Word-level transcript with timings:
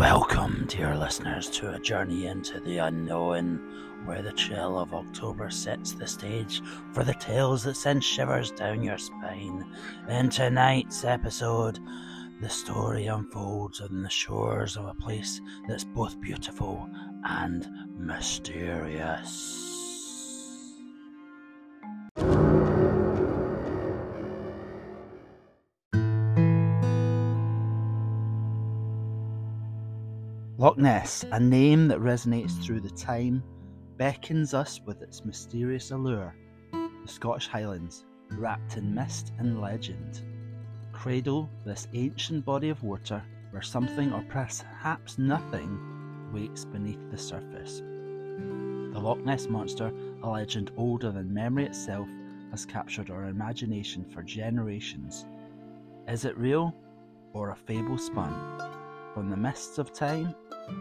Welcome, 0.00 0.64
dear 0.66 0.96
listeners, 0.96 1.50
to 1.50 1.74
a 1.74 1.78
journey 1.78 2.26
into 2.26 2.58
the 2.58 2.78
unknown, 2.78 3.60
where 4.06 4.22
the 4.22 4.32
chill 4.32 4.78
of 4.78 4.94
October 4.94 5.50
sets 5.50 5.92
the 5.92 6.06
stage 6.06 6.62
for 6.94 7.04
the 7.04 7.12
tales 7.12 7.64
that 7.64 7.76
send 7.76 8.02
shivers 8.02 8.50
down 8.50 8.82
your 8.82 8.96
spine. 8.96 9.62
In 10.08 10.30
tonight's 10.30 11.04
episode, 11.04 11.80
the 12.40 12.48
story 12.48 13.08
unfolds 13.08 13.82
on 13.82 14.02
the 14.02 14.08
shores 14.08 14.78
of 14.78 14.86
a 14.86 14.94
place 14.94 15.42
that's 15.68 15.84
both 15.84 16.18
beautiful 16.18 16.88
and 17.24 17.68
mysterious. 17.98 19.59
Loch 30.60 30.76
Ness, 30.76 31.24
a 31.32 31.40
name 31.40 31.88
that 31.88 32.00
resonates 32.00 32.62
through 32.62 32.80
the 32.80 32.90
time, 32.90 33.42
beckons 33.96 34.52
us 34.52 34.78
with 34.84 35.00
its 35.00 35.24
mysterious 35.24 35.90
allure. 35.90 36.36
The 36.72 37.08
Scottish 37.08 37.48
Highlands, 37.48 38.04
wrapped 38.32 38.76
in 38.76 38.94
mist 38.94 39.32
and 39.38 39.62
legend, 39.62 40.20
cradle 40.92 41.48
this 41.64 41.88
ancient 41.94 42.44
body 42.44 42.68
of 42.68 42.82
water 42.82 43.22
where 43.52 43.62
something 43.62 44.12
or 44.12 44.22
perhaps 44.28 45.16
nothing 45.16 46.30
waits 46.30 46.66
beneath 46.66 47.10
the 47.10 47.16
surface. 47.16 47.78
The 47.78 49.00
Loch 49.00 49.24
Ness 49.24 49.46
Monster, 49.46 49.90
a 50.22 50.28
legend 50.28 50.72
older 50.76 51.10
than 51.10 51.32
memory 51.32 51.64
itself, 51.64 52.06
has 52.50 52.66
captured 52.66 53.08
our 53.08 53.28
imagination 53.28 54.04
for 54.04 54.22
generations. 54.22 55.24
Is 56.06 56.26
it 56.26 56.36
real 56.36 56.74
or 57.32 57.48
a 57.48 57.56
fable 57.56 57.96
spun? 57.96 58.34
From 59.14 59.30
the 59.30 59.36
mists 59.36 59.78
of 59.78 59.92
time 59.92 60.34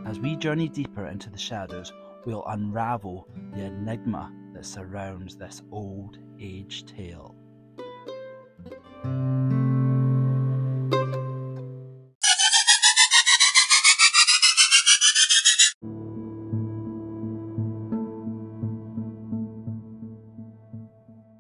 as 0.06 0.20
we 0.20 0.36
journey 0.36 0.70
deeper 0.70 1.08
into 1.08 1.30
the 1.30 1.38
shadows, 1.38 1.94
we'll 2.26 2.46
unravel 2.48 3.28
the 3.54 3.64
enigma 3.64 4.32
that 4.54 4.66
surrounds 4.66 5.36
this 5.36 5.62
old 5.72 6.18
age 6.40 6.86
tale. 6.86 7.36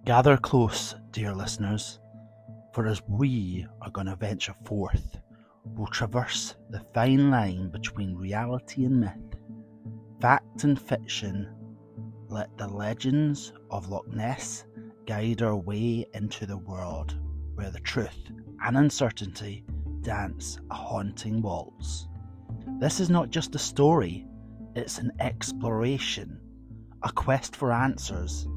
Gather 0.06 0.38
close, 0.38 0.95
dear 1.11 1.36
listeners, 1.36 2.00
for 2.73 2.88
as 2.88 3.02
we 3.08 3.67
are 3.81 3.91
going 3.91 4.08
to 4.08 4.16
venture 4.16 4.56
forth 4.66 5.19
will 5.75 5.88
traverse 5.88 6.56
the 6.70 6.86
fine 6.94 7.30
line 7.30 7.70
between 7.70 8.16
reality 8.16 8.86
and 8.86 9.00
myth, 9.00 9.36
fact 10.20 10.64
and 10.64 10.80
fiction. 10.80 11.53
Let 12.28 12.56
the 12.58 12.67
legends 12.67 13.53
of 13.72 13.90
Loch 13.90 14.08
Ness 14.08 14.66
guide 15.06 15.42
our 15.42 15.56
way 15.56 16.06
into 16.14 16.45
the 16.45 16.58
world 16.58 17.17
where 17.56 17.72
the 17.72 17.80
truth 17.80 18.31
and 18.64 18.78
uncertainty 18.78 19.66
dance 20.02 20.59
a 20.70 20.75
haunting 20.75 21.42
waltz. 21.42 22.08
This 22.80 23.00
is 23.00 23.09
not 23.09 23.30
just 23.30 23.56
a 23.56 23.59
story, 23.59 24.28
it's 24.75 25.00
an 25.00 25.12
exploration, 25.20 26.40
a 27.03 27.12
quest 27.12 27.56
for 27.56 27.72
answers, 27.72 28.47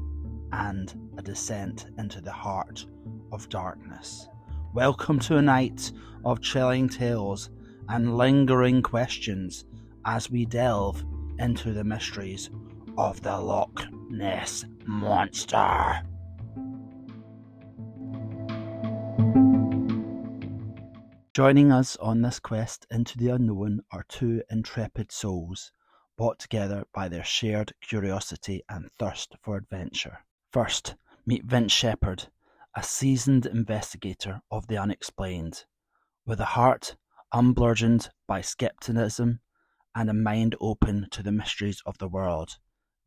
and 0.51 0.93
a 1.17 1.21
descent 1.21 1.87
into 1.97 2.21
the 2.21 2.31
heart 2.31 2.85
of 3.31 3.49
darkness. 3.49 4.27
Welcome 4.73 5.19
to 5.19 5.37
a 5.37 5.41
night 5.43 5.91
of 6.25 6.41
chilling 6.41 6.89
tales 6.89 7.51
and 7.89 8.17
lingering 8.17 8.81
questions 8.81 9.65
as 10.03 10.31
we 10.31 10.45
delve 10.45 11.05
into 11.37 11.73
the 11.73 11.83
mysteries 11.83 12.49
of 12.97 13.21
the 13.21 13.37
Loch 13.39 13.83
Ness 14.09 14.65
Monster. 14.87 16.01
Joining 21.35 21.71
us 21.71 21.95
on 21.97 22.23
this 22.23 22.39
quest 22.39 22.87
into 22.89 23.19
the 23.19 23.29
unknown 23.29 23.81
are 23.91 24.05
two 24.09 24.41
intrepid 24.49 25.11
souls, 25.11 25.71
brought 26.17 26.39
together 26.39 26.83
by 26.95 27.09
their 27.09 27.23
shared 27.23 27.73
curiosity 27.81 28.63
and 28.69 28.89
thirst 28.97 29.35
for 29.43 29.55
adventure. 29.55 30.17
First, 30.51 30.95
meet 31.27 31.45
Vince 31.45 31.71
Shepherd, 31.71 32.25
a 32.75 32.81
seasoned 32.81 33.45
investigator 33.45 34.41
of 34.49 34.67
the 34.67 34.77
unexplained, 34.77 35.65
with 36.25 36.39
a 36.39 36.45
heart 36.45 36.95
unburdened 37.31 38.09
by 38.27 38.41
skepticism 38.41 39.39
and 39.95 40.09
a 40.09 40.13
mind 40.13 40.55
open 40.59 41.07
to 41.11 41.21
the 41.21 41.31
mysteries 41.31 41.83
of 41.85 41.97
the 41.99 42.07
world. 42.07 42.57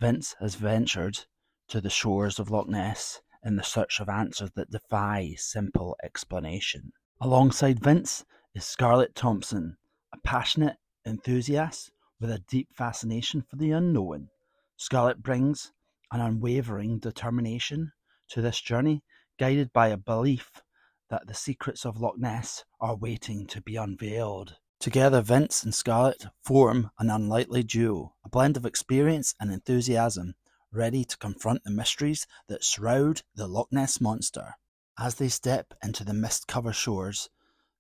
Vince 0.01 0.37
has 0.39 0.55
ventured 0.55 1.19
to 1.67 1.81
the 1.81 1.91
shores 1.91 2.39
of 2.39 2.49
Loch 2.49 2.69
Ness 2.69 3.21
in 3.45 3.57
the 3.57 3.63
search 3.63 3.99
of 3.99 4.09
answers 4.09 4.51
that 4.55 4.71
defy 4.71 5.35
simple 5.37 5.97
explanation. 6.05 6.93
Alongside 7.21 7.81
Vince 7.81 8.25
is 8.55 8.65
Scarlet 8.65 9.15
Thompson, 9.15 9.77
a 10.13 10.19
passionate 10.19 10.77
enthusiast 11.05 11.91
with 12.21 12.31
a 12.31 12.43
deep 12.49 12.69
fascination 12.73 13.43
for 13.43 13.57
the 13.57 13.73
unknown. 13.73 14.29
Scarlet 14.77 15.23
brings 15.23 15.73
an 16.13 16.21
unwavering 16.21 16.99
determination 16.99 17.93
to 18.29 18.41
this 18.41 18.61
journey 18.61 19.03
guided 19.39 19.73
by 19.73 19.89
a 19.89 19.97
belief 19.97 20.63
that 21.11 21.27
the 21.27 21.35
secrets 21.35 21.85
of 21.85 22.01
Loch 22.01 22.19
Ness 22.19 22.65
are 22.81 22.97
waiting 22.97 23.47
to 23.47 23.61
be 23.61 23.77
unveiled. 23.77 24.57
Together, 24.81 25.23
Vince 25.23 25.63
and 25.63 25.75
Scarlet 25.75 26.27
form 26.45 26.91
an 26.99 27.11
unlikely 27.11 27.63
duo, 27.63 28.15
a 28.25 28.29
blend 28.29 28.57
of 28.57 28.67
experience 28.67 29.35
and 29.41 29.51
enthusiasm, 29.51 30.35
ready 30.71 31.05
to 31.05 31.17
confront 31.17 31.65
the 31.65 31.71
mysteries 31.71 32.27
that 32.49 32.63
shroud 32.63 33.23
the 33.35 33.47
Loch 33.47 33.69
Ness 33.71 34.01
Monster. 34.01 34.55
As 34.99 35.17
they 35.17 35.29
step 35.29 35.75
into 35.83 36.05
the 36.05 36.15
mist 36.15 36.47
covered 36.47 36.75
shores, 36.75 37.31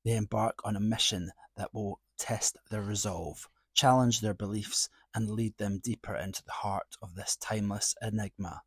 they 0.04 0.16
embark 0.16 0.60
on 0.64 0.76
a 0.76 0.80
mission 0.80 1.32
that 1.56 1.74
will 1.74 2.00
test 2.18 2.58
their 2.70 2.82
resolve, 2.82 3.48
challenge 3.74 4.20
their 4.20 4.34
beliefs, 4.34 4.88
and 5.14 5.30
lead 5.30 5.56
them 5.58 5.80
deeper 5.82 6.14
into 6.14 6.42
the 6.44 6.52
heart 6.52 6.96
of 7.02 7.14
this 7.14 7.36
timeless 7.36 7.94
enigma. 8.00 8.62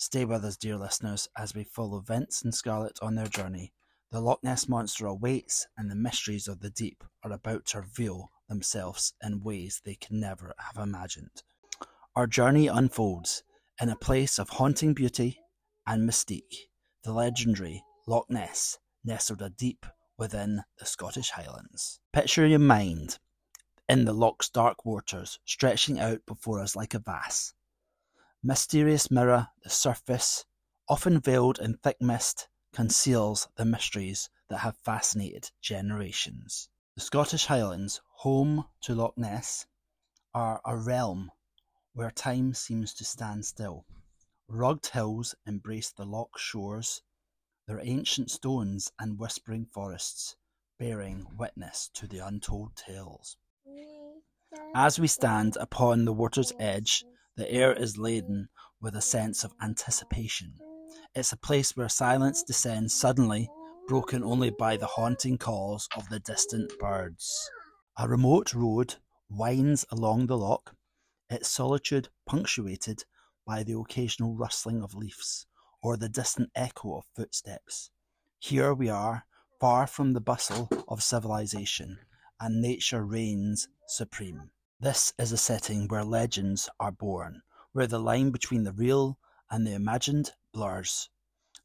Stay 0.00 0.24
with 0.24 0.46
us, 0.46 0.56
dear 0.56 0.78
listeners, 0.78 1.28
as 1.36 1.54
we 1.54 1.62
follow 1.62 2.00
Vince 2.00 2.40
and 2.40 2.54
Scarlet 2.54 2.98
on 3.02 3.16
their 3.16 3.26
journey. 3.26 3.74
The 4.10 4.22
Loch 4.22 4.42
Ness 4.42 4.66
Monster 4.66 5.04
awaits, 5.04 5.66
and 5.76 5.90
the 5.90 5.94
mysteries 5.94 6.48
of 6.48 6.60
the 6.60 6.70
deep 6.70 7.04
are 7.22 7.30
about 7.30 7.66
to 7.66 7.82
reveal 7.82 8.30
themselves 8.48 9.12
in 9.22 9.42
ways 9.42 9.82
they 9.84 9.96
can 9.96 10.18
never 10.18 10.54
have 10.56 10.82
imagined. 10.82 11.42
Our 12.16 12.26
journey 12.26 12.66
unfolds 12.66 13.42
in 13.78 13.90
a 13.90 13.94
place 13.94 14.38
of 14.38 14.48
haunting 14.48 14.94
beauty 14.94 15.38
and 15.86 16.08
mystique, 16.08 16.70
the 17.04 17.12
legendary 17.12 17.84
Loch 18.06 18.30
Ness, 18.30 18.78
nestled 19.04 19.42
a 19.42 19.50
deep 19.50 19.84
within 20.16 20.62
the 20.78 20.86
Scottish 20.86 21.28
Highlands. 21.28 22.00
Picture 22.14 22.46
your 22.46 22.58
mind 22.58 23.18
in 23.86 24.06
the 24.06 24.14
loch's 24.14 24.48
dark 24.48 24.86
waters, 24.86 25.38
stretching 25.44 26.00
out 26.00 26.24
before 26.24 26.58
us 26.58 26.74
like 26.74 26.94
a 26.94 26.98
vase 27.00 27.52
mysterious 28.42 29.10
mirror, 29.10 29.48
the 29.62 29.70
surface, 29.70 30.44
often 30.88 31.20
veiled 31.20 31.58
in 31.58 31.76
thick 31.76 32.00
mist, 32.00 32.48
conceals 32.72 33.48
the 33.56 33.64
mysteries 33.64 34.30
that 34.48 34.58
have 34.58 34.76
fascinated 34.76 35.50
generations. 35.60 36.68
The 36.94 37.02
Scottish 37.02 37.46
Highlands, 37.46 38.00
home 38.16 38.66
to 38.82 38.94
Loch 38.94 39.16
Ness, 39.16 39.66
are 40.34 40.60
a 40.64 40.76
realm 40.76 41.30
where 41.92 42.10
time 42.10 42.54
seems 42.54 42.94
to 42.94 43.04
stand 43.04 43.44
still. 43.44 43.84
Rugged 44.48 44.86
hills 44.86 45.34
embrace 45.46 45.92
the 45.92 46.04
loch 46.04 46.38
shores, 46.38 47.02
their 47.66 47.80
ancient 47.80 48.30
stones 48.30 48.90
and 48.98 49.18
whispering 49.18 49.66
forests 49.66 50.36
bearing 50.78 51.26
witness 51.36 51.90
to 51.94 52.06
the 52.06 52.18
untold 52.18 52.74
tales. 52.74 53.36
As 54.74 54.98
we 54.98 55.06
stand 55.06 55.56
upon 55.56 56.04
the 56.04 56.12
water's 56.12 56.52
edge, 56.58 57.04
the 57.36 57.50
air 57.50 57.72
is 57.72 57.98
laden 57.98 58.48
with 58.80 58.94
a 58.94 59.00
sense 59.00 59.44
of 59.44 59.54
anticipation. 59.62 60.54
It's 61.14 61.32
a 61.32 61.36
place 61.36 61.76
where 61.76 61.88
silence 61.88 62.42
descends 62.42 62.94
suddenly, 62.94 63.48
broken 63.88 64.22
only 64.22 64.50
by 64.50 64.76
the 64.76 64.86
haunting 64.86 65.38
calls 65.38 65.88
of 65.96 66.08
the 66.08 66.20
distant 66.20 66.72
birds. 66.78 67.50
A 67.98 68.08
remote 68.08 68.54
road 68.54 68.96
winds 69.28 69.84
along 69.90 70.26
the 70.26 70.38
loch, 70.38 70.74
its 71.28 71.48
solitude 71.48 72.08
punctuated 72.26 73.04
by 73.46 73.62
the 73.62 73.78
occasional 73.78 74.36
rustling 74.36 74.82
of 74.82 74.94
leaves 74.94 75.46
or 75.82 75.96
the 75.96 76.08
distant 76.08 76.50
echo 76.54 76.98
of 76.98 77.04
footsteps. 77.16 77.90
Here 78.38 78.74
we 78.74 78.88
are, 78.88 79.24
far 79.60 79.86
from 79.86 80.12
the 80.12 80.20
bustle 80.20 80.68
of 80.88 81.02
civilization, 81.02 81.98
and 82.40 82.60
nature 82.62 83.04
reigns 83.04 83.68
supreme. 83.86 84.50
This 84.82 85.12
is 85.18 85.30
a 85.30 85.36
setting 85.36 85.88
where 85.88 86.04
legends 86.04 86.70
are 86.80 86.90
born, 86.90 87.42
where 87.72 87.86
the 87.86 87.98
line 87.98 88.30
between 88.30 88.64
the 88.64 88.72
real 88.72 89.18
and 89.50 89.66
the 89.66 89.74
imagined 89.74 90.32
blurs, 90.54 91.10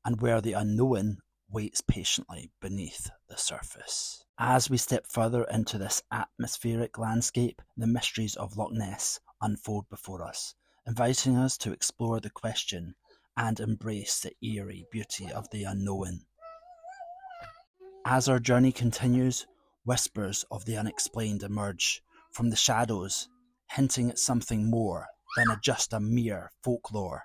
and 0.03 0.19
where 0.19 0.41
the 0.41 0.51
unknown 0.51 1.19
waits 1.49 1.79
patiently 1.79 2.51
beneath 2.59 3.09
the 3.29 3.37
surface. 3.37 4.25
As 4.37 4.69
we 4.69 4.75
step 4.75 5.07
further 5.07 5.45
into 5.45 5.77
this 5.77 6.03
atmospheric 6.11 6.97
landscape, 6.97 7.61
the 7.77 7.87
mysteries 7.87 8.35
of 8.35 8.57
Loch 8.57 8.73
Ness 8.73 9.21
unfold 9.41 9.87
before 9.89 10.21
us, 10.21 10.53
inviting 10.85 11.37
us 11.37 11.57
to 11.59 11.71
explore 11.71 12.19
the 12.19 12.29
question 12.29 12.95
and 13.37 13.61
embrace 13.61 14.19
the 14.19 14.35
eerie 14.45 14.87
beauty 14.91 15.31
of 15.31 15.49
the 15.51 15.63
unknown. 15.63 16.25
As 18.03 18.27
our 18.27 18.39
journey 18.39 18.73
continues, 18.73 19.47
whispers 19.85 20.43
of 20.51 20.65
the 20.65 20.75
unexplained 20.75 21.43
emerge 21.43 22.03
from 22.35 22.49
the 22.49 22.55
shadows, 22.57 23.29
hinting 23.71 24.09
at 24.09 24.19
something 24.19 24.69
more 24.69 25.07
than 25.37 25.49
a, 25.49 25.57
just 25.63 25.93
a 25.93 25.99
mere 26.01 26.51
folklore. 26.61 27.23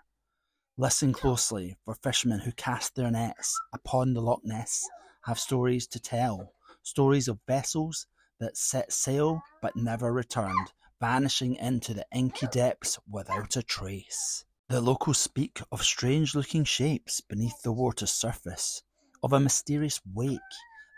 Listen 0.79 1.12
closely, 1.12 1.77
for 1.85 1.97
fishermen 1.97 2.39
who 2.39 2.53
cast 2.53 2.95
their 2.95 3.11
nets 3.11 3.59
upon 3.75 4.15
the 4.15 4.23
Loch 4.23 4.41
Ness 4.45 4.89
have 5.25 5.39
stories 5.39 5.89
to 5.89 5.99
tell, 5.99 6.55
stories 6.85 7.27
of 7.27 7.41
vessels 7.49 8.07
that 8.39 8.57
set 8.57 8.93
sail 8.93 9.43
but 9.61 9.75
never 9.75 10.12
returned, 10.12 10.73
vanishing 11.01 11.57
into 11.57 11.93
the 11.93 12.07
inky 12.15 12.47
depths 12.47 12.97
without 13.11 13.57
a 13.57 13.65
trace. 13.65 14.45
The 14.69 14.81
locals 14.81 15.19
speak 15.19 15.61
of 15.73 15.83
strange 15.83 16.37
looking 16.37 16.62
shapes 16.62 17.21
beneath 17.21 17.61
the 17.62 17.73
water's 17.73 18.12
surface, 18.12 18.83
of 19.25 19.33
a 19.33 19.41
mysterious 19.41 20.01
wake 20.15 20.39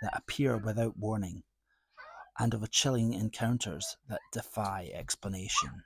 that 0.02 0.14
appear 0.14 0.58
without 0.58 0.98
warning, 0.98 1.42
and 2.38 2.54
of 2.54 2.70
chilling 2.70 3.12
encounters 3.12 3.96
that 4.08 4.20
defy 4.32 4.90
explanation. 4.94 5.82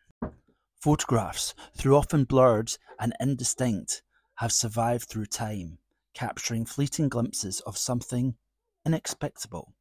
Photographs, 0.80 1.54
though 1.74 1.96
often 1.96 2.24
blurred 2.24 2.76
and 3.00 3.12
indistinct, 3.18 4.02
have 4.36 4.52
survived 4.52 5.08
through 5.08 5.26
time, 5.26 5.78
capturing 6.14 6.64
fleeting 6.64 7.08
glimpses 7.08 7.60
of 7.60 7.76
something 7.76 8.36
inexplicable. 8.84 9.74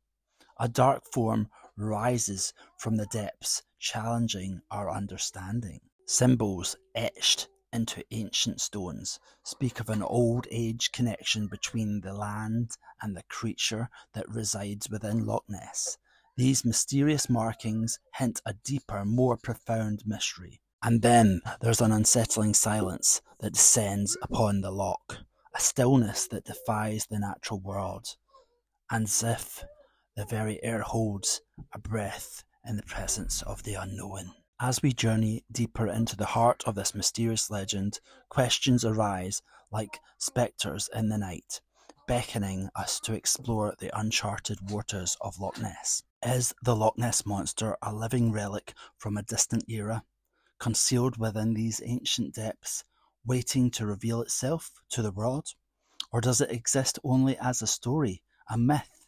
A 0.60 0.68
dark 0.68 1.04
form 1.12 1.50
rises 1.78 2.54
from 2.80 2.96
the 2.96 3.06
depths, 3.08 3.64
challenging 3.78 4.62
our 4.72 4.90
understanding. 4.90 5.82
Symbols 6.08 6.76
etched 6.96 7.50
into 7.74 8.04
ancient 8.12 8.62
stones 8.62 9.20
speak 9.44 9.82
of 9.82 9.90
an 9.90 10.02
old 10.02 10.48
age 10.50 10.92
connection 10.94 11.48
between 11.48 12.00
the 12.00 12.14
land 12.14 12.72
and 13.02 13.16
the 13.16 13.24
creature 13.24 13.90
that 14.14 14.30
resides 14.30 14.90
within 14.90 15.26
Loch 15.26 15.44
Ness. 15.50 15.98
These 16.38 16.66
mysterious 16.66 17.30
markings 17.30 17.98
hint 18.16 18.42
a 18.46 18.54
deeper, 18.54 19.06
more 19.06 19.38
profound 19.38 20.04
mystery. 20.06 20.60
And 20.84 21.02
then 21.02 21.42
there's 21.62 21.80
an 21.80 21.94
unsettling 21.94 22.54
silence 22.54 23.22
that 23.40 23.54
descends 23.54 24.18
upon 24.22 24.60
the 24.60 24.72
loch, 24.72 25.20
a 25.56 25.60
stillness 25.62 26.28
that 26.28 26.44
defies 26.44 27.08
the 27.10 27.20
natural 27.20 27.62
world, 27.62 28.18
and 28.92 29.06
as 29.06 29.24
if 29.24 29.64
the 30.18 30.26
very 30.26 30.62
air 30.62 30.82
holds 30.82 31.42
a 31.74 31.80
breath 31.80 32.44
in 32.68 32.76
the 32.76 32.84
presence 32.84 33.42
of 33.44 33.64
the 33.64 33.76
unknown. 33.76 34.34
As 34.60 34.82
we 34.82 34.92
journey 34.92 35.46
deeper 35.52 35.88
into 35.88 36.18
the 36.18 36.26
heart 36.26 36.64
of 36.66 36.76
this 36.76 36.94
mysterious 36.94 37.50
legend, 37.50 38.00
questions 38.30 38.84
arise 38.84 39.42
like 39.72 40.00
spectres 40.18 40.90
in 40.94 41.08
the 41.08 41.18
night, 41.18 41.62
beckoning 42.08 42.70
us 42.76 43.00
to 43.02 43.14
explore 43.14 43.74
the 43.80 43.98
uncharted 43.98 44.70
waters 44.70 45.18
of 45.22 45.40
Loch 45.40 45.62
Ness. 45.62 46.04
Is 46.26 46.56
the 46.60 46.76
Loch 46.76 46.98
Ness 46.98 47.24
monster 47.24 47.78
a 47.84 47.94
living 47.94 48.32
relic 48.32 48.74
from 48.98 49.16
a 49.16 49.22
distant 49.22 49.70
era, 49.70 50.04
concealed 50.58 51.18
within 51.18 51.54
these 51.54 51.84
ancient 51.86 52.34
depths, 52.34 52.84
waiting 53.24 53.70
to 53.70 53.86
reveal 53.86 54.24
itself 54.24 54.72
to 54.90 55.04
the 55.04 55.12
world? 55.12 55.54
Or 56.12 56.22
does 56.22 56.42
it 56.42 56.50
exist 56.50 56.98
only 57.04 57.38
as 57.38 57.62
a 57.62 57.68
story, 57.68 58.24
a 58.50 58.58
myth, 58.58 59.06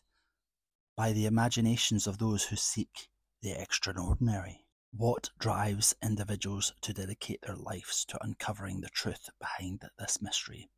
by 0.95 1.11
the 1.11 1.25
imaginations 1.25 2.05
of 2.05 2.19
those 2.19 2.43
who 2.43 2.55
seek 2.55 3.09
the 3.41 3.59
extraordinary? 3.59 4.67
What 4.91 5.31
drives 5.39 5.95
individuals 6.03 6.71
to 6.81 6.93
dedicate 6.93 7.41
their 7.41 7.55
lives 7.57 8.05
to 8.05 8.23
uncovering 8.23 8.81
the 8.81 8.89
truth 8.89 9.27
behind 9.39 9.81
this 9.97 10.21
mystery? 10.21 10.69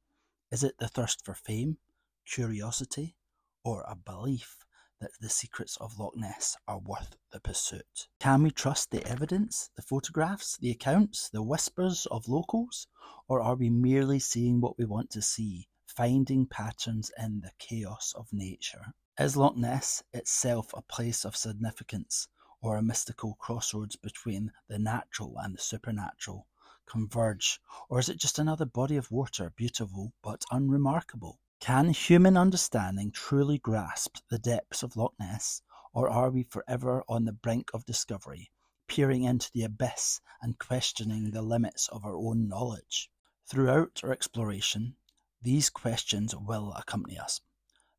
Is 0.54 0.64
it 0.64 0.78
the 0.78 0.88
thirst 0.88 1.26
for 1.26 1.34
fame, 1.34 1.80
curiosity, 2.26 3.18
or 3.62 3.82
a 3.82 3.98
belief 3.98 4.66
that 5.00 5.12
the 5.20 5.30
secrets 5.30 5.78
of 5.78 5.98
Loch 5.98 6.16
Ness 6.16 6.58
are 6.68 6.80
worth 6.80 7.16
the 7.32 7.40
pursuit? 7.40 8.08
Can 8.20 8.44
we 8.44 8.52
trust 8.52 8.92
the 8.92 9.06
evidence, 9.06 9.70
the 9.76 9.82
photographs, 9.82 10.58
the 10.58 10.72
accounts, 10.72 11.30
the 11.30 11.42
whispers 11.44 12.06
of 12.08 12.28
locals, 12.28 12.88
or 13.28 13.42
are 13.42 13.56
we 13.56 13.70
merely 13.70 14.20
seeing 14.20 14.62
what 14.62 14.78
we 14.78 14.86
want 14.86 15.10
to 15.12 15.22
see, 15.22 15.68
finding 15.86 16.46
patterns 16.46 17.12
in 17.18 17.42
the 17.42 17.52
chaos 17.60 18.14
of 18.16 18.34
nature? 18.34 18.94
Is 19.20 19.38
Loch 19.38 19.56
Ness 19.56 20.04
itself 20.14 20.74
a 20.74 20.82
place 20.82 21.26
of 21.26 21.36
significance? 21.36 22.28
or 22.62 22.76
a 22.76 22.82
mystical 22.82 23.36
crossroads 23.36 23.96
between 23.96 24.52
the 24.68 24.78
natural 24.78 25.38
and 25.38 25.56
the 25.56 25.62
supernatural 25.62 26.46
converge, 26.86 27.62
or 27.88 28.00
is 28.00 28.10
it 28.10 28.18
just 28.18 28.38
another 28.38 28.66
body 28.66 28.98
of 28.98 29.10
water, 29.12 29.50
beautiful 29.56 30.12
but 30.22 30.44
unremarkable? 30.52 31.40
Can 31.60 31.90
human 31.90 32.38
understanding 32.38 33.12
truly 33.12 33.58
grasp 33.58 34.20
the 34.30 34.40
depths 34.40 34.82
of 34.82 34.96
Loch 34.96 35.14
Ness, 35.20 35.62
or 35.94 36.10
are 36.10 36.32
we 36.32 36.42
forever 36.42 37.04
on 37.10 37.26
the 37.26 37.34
brink 37.34 37.70
of 37.74 37.86
discovery, 37.86 38.50
peering 38.88 39.24
into 39.24 39.52
the 39.52 39.64
abyss 39.64 40.22
and 40.42 40.58
questioning 40.58 41.32
the 41.32 41.42
limits 41.42 41.90
of 41.90 42.06
our 42.06 42.16
own 42.16 42.48
knowledge? 42.48 43.12
Throughout 43.46 44.00
our 44.06 44.12
exploration, 44.14 44.96
these 45.42 45.70
questions 45.70 46.34
will 46.34 46.72
accompany 46.74 47.20
us, 47.20 47.42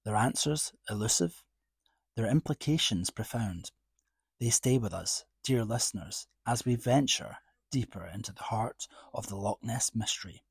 their 0.04 0.16
answers 0.16 0.72
elusive, 0.88 1.44
their 2.16 2.26
implications 2.26 3.10
profound. 3.10 3.72
They 4.38 4.48
stay 4.48 4.78
with 4.78 4.94
us, 4.94 5.26
dear 5.44 5.66
listeners, 5.66 6.26
as 6.46 6.64
we 6.64 6.76
venture 6.76 7.36
deeper 7.70 8.06
into 8.06 8.32
the 8.32 8.44
heart 8.44 8.88
of 9.12 9.26
the 9.28 9.36
Loch 9.36 9.62
Ness 9.62 9.94
mystery, 9.94 10.44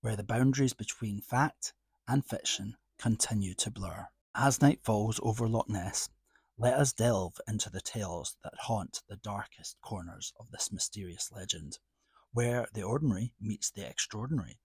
where 0.00 0.16
the 0.16 0.24
boundaries 0.24 0.72
between 0.72 1.20
fact 1.20 1.74
and 2.08 2.24
fiction 2.24 2.76
continue 2.98 3.54
to 3.54 3.70
blur. 3.70 4.08
As 4.34 4.60
night 4.60 4.80
falls 4.82 5.18
over 5.22 5.48
Loch 5.48 5.68
Ness, 5.68 6.08
let 6.58 6.74
us 6.74 6.92
delve 6.92 7.40
into 7.46 7.68
the 7.68 7.80
tales 7.80 8.36
that 8.42 8.54
haunt 8.62 9.02
the 9.08 9.16
darkest 9.16 9.76
corners 9.82 10.32
of 10.38 10.50
this 10.50 10.72
mysterious 10.72 11.30
legend, 11.32 11.78
where 12.32 12.66
the 12.72 12.82
ordinary 12.82 13.32
meets 13.40 13.70
the 13.70 13.86
extraordinary 13.86 14.58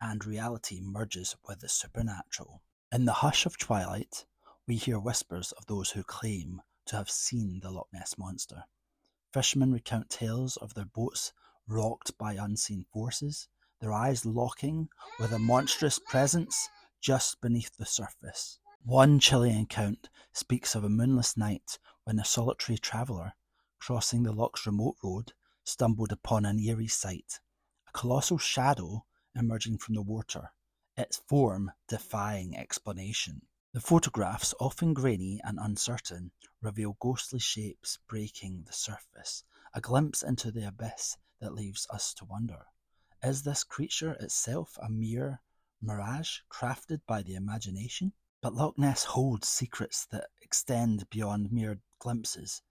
and 0.00 0.24
reality 0.24 0.80
merges 0.82 1.36
with 1.46 1.60
the 1.60 1.68
supernatural. 1.68 2.62
In 2.92 3.04
the 3.04 3.14
hush 3.14 3.46
of 3.46 3.58
twilight, 3.58 4.24
we 4.66 4.76
hear 4.76 4.98
whispers 4.98 5.52
of 5.52 5.66
those 5.66 5.90
who 5.90 6.02
claim 6.02 6.62
to 6.86 6.96
have 6.96 7.10
seen 7.10 7.60
the 7.62 7.70
Loch 7.70 7.88
Ness 7.92 8.16
Monster. 8.18 8.64
Fishermen 9.32 9.72
recount 9.72 10.10
tales 10.10 10.56
of 10.56 10.74
their 10.74 10.84
boats 10.84 11.32
rocked 11.68 12.16
by 12.18 12.34
unseen 12.34 12.86
forces, 12.92 13.48
their 13.80 13.92
eyes 13.92 14.24
locking 14.24 14.88
with 15.18 15.32
a 15.32 15.38
monstrous 15.38 15.98
presence 15.98 16.68
just 17.00 17.40
beneath 17.40 17.76
the 17.76 17.86
surface. 17.86 18.58
One 18.84 19.18
chilling 19.18 19.60
account 19.60 20.08
speaks 20.32 20.74
of 20.74 20.84
a 20.84 20.88
moonless 20.88 21.36
night 21.36 21.78
when 22.04 22.18
a 22.18 22.24
solitary 22.24 22.78
traveller, 22.78 23.34
crossing 23.80 24.22
the 24.22 24.32
loch's 24.32 24.66
remote 24.66 24.96
road, 25.02 25.32
stumbled 25.64 26.12
upon 26.12 26.44
an 26.44 26.60
eerie 26.60 26.86
sight 26.86 27.40
a 27.88 27.92
colossal 27.92 28.38
shadow 28.38 29.04
emerging 29.34 29.78
from 29.78 29.94
the 29.94 30.02
water, 30.02 30.52
its 30.96 31.16
form 31.16 31.72
defying 31.88 32.56
explanation. 32.56 33.42
The 33.72 33.80
photographs, 33.80 34.54
often 34.60 34.94
grainy 34.94 35.40
and 35.44 35.58
uncertain, 35.60 36.30
reveal 36.60 36.96
ghostly 37.00 37.40
shapes 37.40 37.98
breaking 38.08 38.64
the 38.64 38.72
surface, 38.72 39.44
a 39.74 39.80
glimpse 39.80 40.22
into 40.22 40.50
the 40.50 40.66
abyss 40.68 41.18
that 41.40 41.52
leaves 41.52 41.86
us 41.90 42.14
to 42.14 42.24
wonder. 42.24 42.66
Is 43.22 43.42
this 43.42 43.64
creature 43.64 44.12
itself 44.12 44.78
a 44.80 44.88
mere 44.88 45.42
mirage 45.80 46.40
crafted 46.50 47.00
by 47.06 47.22
the 47.22 47.34
imagination? 47.34 48.12
But 48.40 48.54
Loch 48.54 48.78
Ness 48.78 49.04
holds 49.04 49.48
secrets 49.48 50.06
that 50.06 50.30
extend 50.40 51.10
beyond 51.10 51.50
mere 51.50 51.80
glimpses. 51.98 52.62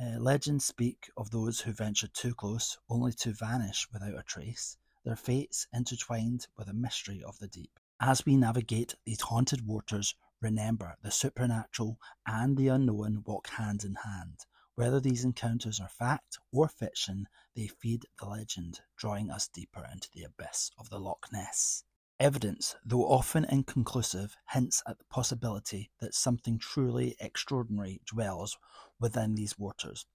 Uh, 0.00 0.18
legends 0.18 0.64
speak 0.64 1.10
of 1.16 1.30
those 1.30 1.60
who 1.60 1.72
venture 1.72 2.08
too 2.08 2.34
close 2.34 2.78
only 2.88 3.12
to 3.12 3.32
vanish 3.32 3.86
without 3.92 4.18
a 4.18 4.22
trace, 4.22 4.76
their 5.04 5.14
fates 5.14 5.68
intertwined 5.72 6.48
with 6.56 6.68
a 6.68 6.72
mystery 6.72 7.22
of 7.22 7.38
the 7.38 7.46
deep. 7.46 7.78
As 8.00 8.26
we 8.26 8.36
navigate 8.36 8.96
these 9.04 9.20
haunted 9.20 9.66
waters, 9.66 10.16
remember 10.40 10.96
the 11.02 11.12
supernatural 11.12 12.00
and 12.26 12.56
the 12.56 12.68
unknown 12.68 13.22
walk 13.24 13.48
hand 13.50 13.84
in 13.84 13.94
hand. 13.94 14.46
Whether 14.74 14.98
these 14.98 15.24
encounters 15.24 15.78
are 15.78 15.88
fact 15.88 16.38
or 16.50 16.66
fiction, 16.66 17.28
they 17.54 17.68
feed 17.68 18.06
the 18.18 18.26
legend, 18.26 18.80
drawing 18.96 19.30
us 19.30 19.46
deeper 19.46 19.88
into 19.92 20.10
the 20.12 20.24
abyss 20.24 20.72
of 20.76 20.90
the 20.90 20.98
Loch 20.98 21.28
Ness. 21.30 21.84
Evidence, 22.20 22.76
though 22.84 23.10
often 23.10 23.44
inconclusive, 23.44 24.36
hints 24.50 24.82
at 24.86 24.98
the 24.98 25.04
possibility 25.06 25.90
that 25.98 26.14
something 26.14 26.58
truly 26.58 27.16
extraordinary 27.18 28.00
dwells 28.06 28.56
within 29.00 29.34
these 29.34 29.58
waters. 29.58 30.06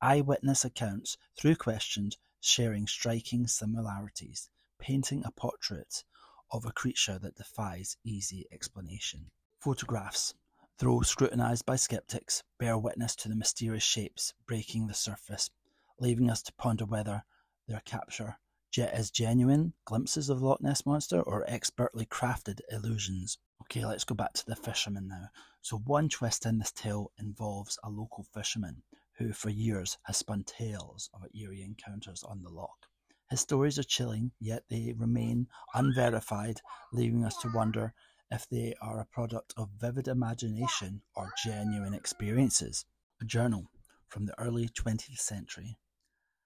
Eyewitness 0.00 0.64
accounts, 0.64 1.16
through 1.36 1.56
questions, 1.56 2.16
sharing 2.40 2.86
striking 2.86 3.48
similarities, 3.48 4.48
painting 4.78 5.24
a 5.24 5.32
portrait 5.32 6.04
of 6.52 6.64
a 6.64 6.72
creature 6.72 7.18
that 7.18 7.34
defies 7.34 7.96
easy 8.04 8.46
explanation. 8.52 9.28
Photographs, 9.58 10.34
though 10.78 11.00
scrutinised 11.00 11.66
by 11.66 11.74
skeptics, 11.74 12.44
bear 12.60 12.78
witness 12.78 13.16
to 13.16 13.28
the 13.28 13.34
mysterious 13.34 13.82
shapes 13.82 14.32
breaking 14.46 14.86
the 14.86 14.94
surface, 14.94 15.50
leaving 15.98 16.30
us 16.30 16.40
to 16.42 16.52
ponder 16.52 16.84
whether 16.84 17.24
their 17.66 17.82
capture 17.84 18.38
is 18.76 19.10
genuine 19.10 19.72
glimpses 19.86 20.28
of 20.28 20.42
Loch 20.42 20.60
Ness 20.60 20.84
Monster 20.84 21.22
or 21.22 21.44
expertly 21.48 22.04
crafted 22.04 22.60
illusions. 22.70 23.38
Okay, 23.62 23.84
let's 23.84 24.04
go 24.04 24.14
back 24.14 24.34
to 24.34 24.46
the 24.46 24.54
fisherman 24.54 25.08
now. 25.08 25.28
So, 25.62 25.78
one 25.78 26.08
twist 26.08 26.44
in 26.44 26.58
this 26.58 26.70
tale 26.70 27.10
involves 27.18 27.78
a 27.82 27.88
local 27.88 28.24
fisherman 28.34 28.82
who, 29.16 29.32
for 29.32 29.48
years, 29.50 29.98
has 30.04 30.18
spun 30.18 30.44
tales 30.44 31.08
of 31.14 31.26
eerie 31.34 31.62
encounters 31.62 32.22
on 32.22 32.42
the 32.42 32.50
loch. 32.50 32.86
His 33.30 33.40
stories 33.40 33.78
are 33.78 33.84
chilling, 33.84 34.32
yet 34.38 34.64
they 34.68 34.94
remain 34.96 35.48
unverified, 35.74 36.60
leaving 36.92 37.24
us 37.24 37.36
to 37.38 37.50
wonder 37.52 37.94
if 38.30 38.48
they 38.48 38.74
are 38.80 39.00
a 39.00 39.06
product 39.06 39.54
of 39.56 39.70
vivid 39.80 40.08
imagination 40.08 41.02
or 41.16 41.32
genuine 41.42 41.94
experiences. 41.94 42.84
A 43.20 43.24
journal 43.24 43.70
from 44.08 44.26
the 44.26 44.38
early 44.38 44.68
20th 44.68 45.18
century 45.18 45.78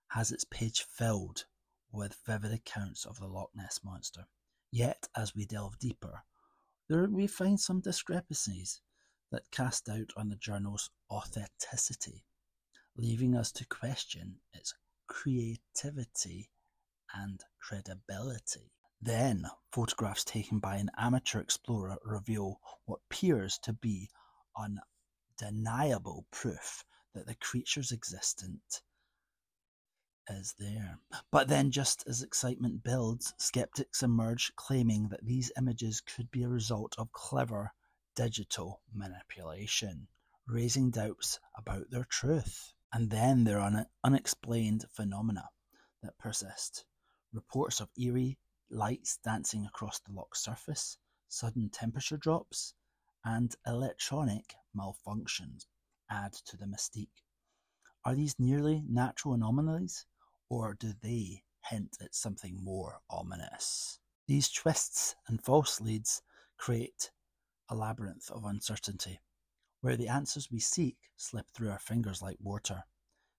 has 0.09 0.33
its 0.33 0.45
page 0.45 0.83
filled 0.83 1.45
with 1.93 2.17
vivid 2.27 2.53
accounts 2.53 3.05
of 3.05 3.19
the 3.19 3.27
Loch 3.27 3.51
Ness 3.55 3.81
Monster. 3.85 4.27
Yet, 4.71 5.09
as 5.15 5.35
we 5.35 5.45
delve 5.45 5.79
deeper, 5.79 6.25
there 6.89 7.07
we 7.09 7.27
find 7.27 7.61
some 7.61 7.81
discrepancies 7.81 8.81
that 9.31 9.51
cast 9.51 9.87
doubt 9.87 10.11
on 10.17 10.29
the 10.29 10.37
journal's 10.37 10.91
authenticity, 11.11 12.25
leaving 12.97 13.37
us 13.37 13.53
to 13.53 13.67
question 13.67 14.41
its 14.53 14.75
creativity 15.07 16.51
and 17.15 17.41
credibility. 17.61 18.73
Then, 19.01 19.47
photographs 19.73 20.25
taken 20.25 20.59
by 20.59 20.77
an 20.77 20.91
amateur 20.97 21.41
explorer 21.41 21.99
reveal 22.05 22.61
what 22.87 23.01
appears 23.11 23.59
to 23.65 23.73
be 23.73 24.09
undeniable 24.57 26.27
proof 26.31 26.85
that 27.15 27.27
the 27.27 27.35
creature's 27.35 27.93
existence 27.93 28.83
is 30.29 30.55
there. 30.59 30.99
But 31.31 31.49
then, 31.49 31.71
just 31.71 32.05
as 32.07 32.23
excitement 32.23 32.83
builds, 32.83 33.35
skeptics 33.39 34.03
emerge 34.03 34.53
claiming 34.57 35.09
that 35.09 35.25
these 35.25 35.53
images 35.57 36.01
could 36.01 36.31
be 36.31 36.43
a 36.43 36.49
result 36.49 36.95
of 36.99 37.13
clever 37.13 37.73
digital 38.15 38.83
manipulation, 38.95 40.09
raising 40.47 40.91
doubts 40.91 41.41
about 41.57 41.91
their 41.91 42.05
truth. 42.05 42.73
And 42.93 43.11
then 43.11 43.45
there 43.45 43.59
are 43.59 43.87
unexplained 44.05 44.85
phenomena 44.91 45.49
that 46.03 46.19
persist. 46.19 46.85
Reports 47.33 47.81
of 47.81 47.89
eerie 47.99 48.39
lights 48.71 49.19
dancing 49.25 49.65
across 49.65 50.01
the 50.01 50.13
loch 50.13 50.37
surface, 50.37 50.99
sudden 51.29 51.71
temperature 51.71 52.19
drops, 52.19 52.75
and 53.25 53.55
electronic 53.67 54.55
malfunctions 54.77 55.67
add 56.11 56.33
to 56.33 56.57
the 56.57 56.67
mystique. 56.67 57.23
Are 58.05 58.15
these 58.15 58.39
nearly 58.39 58.85
natural 58.89 59.35
anomalies, 59.35 60.07
or 60.53 60.77
do 60.79 60.93
they 61.03 61.43
hint 61.71 61.97
at 62.03 62.15
something 62.15 62.63
more 62.63 63.01
ominous? 63.09 63.99
These 64.29 64.51
twists 64.51 65.15
and 65.27 65.43
false 65.43 65.81
leads 65.81 66.21
create 66.59 67.11
a 67.71 67.75
labyrinth 67.75 68.31
of 68.31 68.45
uncertainty, 68.45 69.19
where 69.81 69.97
the 69.97 70.09
answers 70.09 70.51
we 70.53 70.61
seek 70.61 70.99
slip 71.17 71.47
through 71.55 71.71
our 71.71 71.79
fingers 71.79 72.21
like 72.21 72.37
water. 72.39 72.85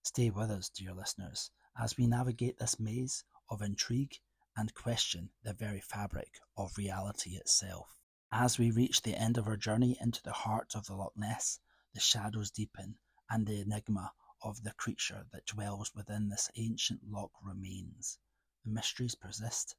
Stay 0.02 0.28
with 0.30 0.50
us, 0.50 0.68
dear 0.68 0.92
listeners, 0.92 1.52
as 1.80 1.96
we 1.96 2.08
navigate 2.08 2.58
this 2.58 2.80
maze 2.80 3.22
of 3.48 3.62
intrigue 3.62 4.16
and 4.56 4.74
question 4.74 5.30
the 5.44 5.54
very 5.54 5.80
fabric 5.80 6.40
of 6.56 6.76
reality 6.76 7.36
itself. 7.36 7.96
As 8.32 8.58
we 8.58 8.72
reach 8.72 9.02
the 9.02 9.14
end 9.14 9.38
of 9.38 9.46
our 9.46 9.56
journey 9.56 9.96
into 10.00 10.20
the 10.24 10.32
heart 10.32 10.72
of 10.74 10.86
the 10.86 10.94
Loch 10.94 11.12
Ness, 11.14 11.60
the 11.94 12.00
shadows 12.00 12.50
deepen 12.50 12.96
and 13.30 13.46
the 13.46 13.60
enigma 13.60 14.10
of 14.44 14.62
the 14.62 14.74
creature 14.74 15.24
that 15.32 15.46
dwells 15.46 15.90
within 15.96 16.28
this 16.28 16.50
ancient 16.56 17.00
loch 17.10 17.32
remains. 17.42 18.18
The 18.64 18.70
mysteries 18.70 19.14
persist, 19.14 19.74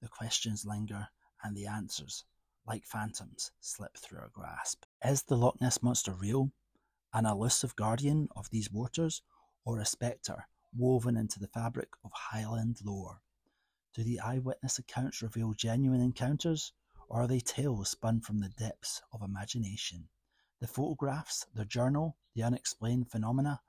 the 0.00 0.08
questions 0.08 0.64
linger, 0.64 1.08
and 1.44 1.54
the 1.54 1.66
answers, 1.66 2.24
like 2.66 2.86
phantoms, 2.86 3.52
slip 3.60 3.96
through 3.98 4.18
our 4.18 4.30
grasp. 4.32 4.84
Is 5.04 5.22
the 5.22 5.36
Loch 5.36 5.60
Ness 5.60 5.82
Monster 5.82 6.12
real? 6.12 6.50
An 7.12 7.26
elusive 7.26 7.76
guardian 7.76 8.28
of 8.34 8.50
these 8.50 8.72
waters, 8.72 9.22
or 9.64 9.78
a 9.78 9.84
spectre 9.84 10.46
woven 10.74 11.16
into 11.16 11.38
the 11.38 11.48
fabric 11.48 11.90
of 12.04 12.10
Highland 12.12 12.78
lore? 12.84 13.20
Do 13.94 14.02
the 14.02 14.20
eyewitness 14.20 14.78
accounts 14.78 15.22
reveal 15.22 15.52
genuine 15.52 16.00
encounters, 16.00 16.72
or 17.08 17.22
are 17.22 17.28
they 17.28 17.40
tales 17.40 17.90
spun 17.90 18.20
from 18.20 18.40
the 18.40 18.48
depths 18.48 19.02
of 19.12 19.22
imagination? 19.22 20.08
The 20.60 20.66
photographs, 20.66 21.46
the 21.54 21.66
journal, 21.66 22.16
the 22.34 22.42
unexplained 22.42 23.10
phenomena, 23.10 23.60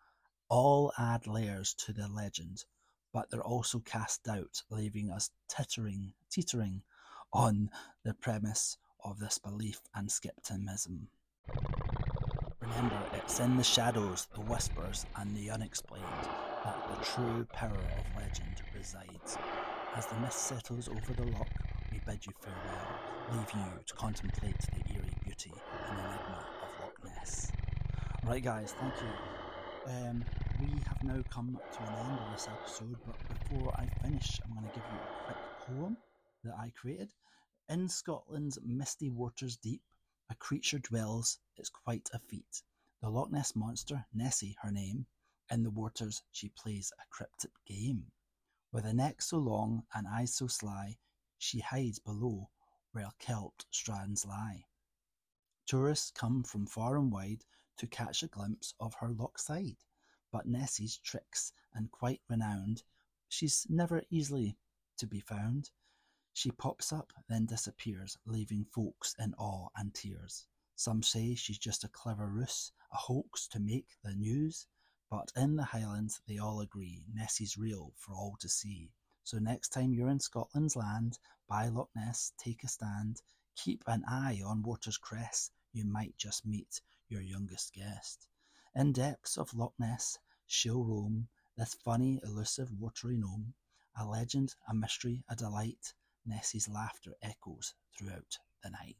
all 0.49 0.91
add 0.97 1.27
layers 1.27 1.73
to 1.73 1.93
the 1.93 2.07
legend, 2.07 2.65
but 3.13 3.29
they're 3.29 3.41
also 3.41 3.79
cast 3.79 4.23
doubt, 4.23 4.61
leaving 4.69 5.11
us 5.11 5.29
tittering, 5.49 6.13
teetering 6.29 6.81
on 7.33 7.69
the 8.03 8.13
premise 8.13 8.77
of 9.03 9.19
this 9.19 9.37
belief 9.37 9.81
and 9.95 10.11
skepticism. 10.11 11.07
Remember, 12.61 12.99
it's 13.13 13.39
in 13.39 13.57
the 13.57 13.63
shadows, 13.63 14.27
the 14.33 14.41
whispers, 14.41 15.05
and 15.15 15.35
the 15.35 15.49
unexplained 15.49 16.03
that 16.63 16.87
the 16.89 17.05
true 17.05 17.47
power 17.53 17.69
of 17.71 18.21
legend 18.21 18.61
resides. 18.75 19.37
As 19.95 20.05
the 20.07 20.15
mist 20.15 20.39
settles 20.39 20.89
over 20.89 21.13
the 21.13 21.31
loch, 21.31 21.47
we 21.91 22.01
bid 22.05 22.25
you 22.25 22.33
farewell, 22.41 22.87
leave 23.31 23.51
you 23.53 23.83
to 23.85 23.93
contemplate 23.93 24.59
the 24.59 24.93
eerie 24.93 25.17
beauty 25.23 25.53
and 25.89 25.97
enigma 25.97 26.45
of 26.61 26.83
Loch 26.83 27.15
Ness. 27.15 27.51
Right, 28.25 28.43
guys, 28.43 28.73
thank 28.77 28.93
you 28.95 29.36
um, 29.87 30.23
we 30.59 30.67
have 30.87 31.03
now 31.03 31.23
come 31.29 31.57
to 31.73 31.79
an 31.79 32.05
end 32.05 32.19
of 32.19 32.31
this 32.33 32.47
episode, 32.47 32.97
but 33.05 33.15
before 33.29 33.73
I 33.75 33.85
finish, 34.03 34.39
I'm 34.43 34.53
going 34.53 34.67
to 34.67 34.75
give 34.75 34.83
you 34.91 34.99
a 34.99 35.23
quick 35.23 35.37
poem 35.65 35.97
that 36.43 36.55
I 36.59 36.71
created. 36.79 37.13
In 37.69 37.87
Scotland's 37.87 38.59
misty 38.65 39.09
waters 39.09 39.55
deep, 39.55 39.81
a 40.29 40.35
creature 40.35 40.79
dwells, 40.79 41.39
it's 41.55 41.69
quite 41.69 42.09
a 42.13 42.19
feat. 42.19 42.61
The 43.01 43.09
Loch 43.09 43.31
Ness 43.31 43.55
Monster, 43.55 44.05
Nessie 44.13 44.57
her 44.61 44.71
name, 44.71 45.05
in 45.49 45.63
the 45.63 45.69
waters 45.69 46.21
she 46.31 46.49
plays 46.49 46.91
a 46.99 47.07
cryptic 47.09 47.51
game. 47.65 48.11
With 48.73 48.85
a 48.85 48.93
neck 48.93 49.21
so 49.21 49.37
long 49.37 49.83
and 49.93 50.05
eyes 50.07 50.35
so 50.35 50.47
sly, 50.47 50.97
she 51.37 51.59
hides 51.59 51.99
below 51.99 52.49
where 52.91 53.11
kelp 53.19 53.63
strands 53.71 54.25
lie. 54.25 54.65
Tourists 55.65 56.11
come 56.11 56.43
from 56.43 56.65
far 56.65 56.97
and 56.97 57.11
wide 57.11 57.45
to 57.77 57.87
catch 57.87 58.23
a 58.23 58.27
glimpse 58.27 58.73
of 58.79 58.93
her 58.95 59.09
loch 59.09 59.39
side. 59.39 59.77
But 60.31 60.45
Nessie's 60.45 60.97
tricks 60.97 61.53
and 61.73 61.91
quite 61.91 62.21
renowned, 62.29 62.83
she's 63.29 63.65
never 63.69 64.03
easily 64.09 64.57
to 64.97 65.07
be 65.07 65.19
found. 65.19 65.69
She 66.33 66.51
pops 66.51 66.91
up, 66.91 67.13
then 67.29 67.45
disappears, 67.45 68.17
leaving 68.25 68.65
folks 68.65 69.15
in 69.19 69.33
awe 69.35 69.69
and 69.75 69.93
tears. 69.93 70.45
Some 70.75 71.01
say 71.01 71.33
she's 71.33 71.57
just 71.57 71.83
a 71.83 71.89
clever 71.89 72.27
ruse, 72.27 72.71
a 72.91 72.97
hoax 72.97 73.47
to 73.47 73.59
make 73.59 73.87
the 74.03 74.13
news. 74.13 74.67
But 75.09 75.31
in 75.35 75.55
the 75.55 75.63
Highlands, 75.63 76.21
they 76.27 76.37
all 76.37 76.59
agree 76.61 77.03
Nessie's 77.13 77.57
real 77.57 77.93
for 77.95 78.13
all 78.13 78.35
to 78.41 78.49
see. 78.49 78.91
So 79.23 79.39
next 79.39 79.69
time 79.69 79.93
you're 79.93 80.09
in 80.09 80.19
Scotland's 80.19 80.75
land, 80.75 81.17
by 81.47 81.67
Loch 81.69 81.89
Ness, 81.95 82.33
take 82.37 82.63
a 82.63 82.67
stand. 82.67 83.21
Keep 83.55 83.83
an 83.87 84.03
eye 84.07 84.41
on 84.45 84.61
water's 84.61 84.97
crest, 84.97 85.53
you 85.73 85.85
might 85.85 86.15
just 86.17 86.45
meet 86.45 86.81
your 87.09 87.21
youngest 87.21 87.73
guest. 87.73 88.27
In 88.75 88.93
depths 88.93 89.37
of 89.37 89.53
Loch 89.53 89.73
Ness 89.79 90.17
she'll 90.45 90.83
roam, 90.83 91.27
this 91.57 91.73
funny, 91.73 92.19
elusive, 92.23 92.71
watery 92.71 93.17
gnome, 93.17 93.53
a 93.95 94.05
legend, 94.05 94.53
a 94.69 94.73
mystery, 94.73 95.23
a 95.29 95.35
delight. 95.35 95.93
Nessie's 96.25 96.67
laughter 96.67 97.13
echoes 97.21 97.73
throughout 97.97 98.37
the 98.63 98.69
night. 98.69 98.97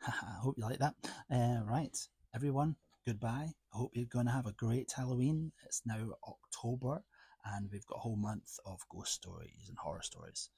I 0.06 0.38
hope 0.40 0.56
you 0.56 0.64
like 0.64 0.78
that. 0.78 0.94
Uh, 1.30 1.62
right, 1.64 1.96
everyone, 2.34 2.76
goodbye. 3.06 3.52
I 3.72 3.76
hope 3.76 3.92
you're 3.94 4.06
going 4.06 4.26
to 4.26 4.32
have 4.32 4.46
a 4.46 4.52
great 4.52 4.92
Halloween. 4.96 5.52
It's 5.64 5.82
now 5.86 6.10
October, 6.26 7.02
and 7.44 7.70
we've 7.70 7.86
got 7.86 7.96
a 7.96 8.00
whole 8.00 8.16
month 8.16 8.58
of 8.66 8.80
ghost 8.90 9.12
stories 9.12 9.66
and 9.68 9.78
horror 9.78 10.02
stories. 10.02 10.50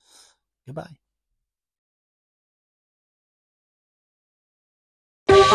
Goodbye. 0.67 0.97